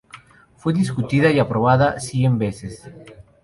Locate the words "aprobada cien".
1.37-2.39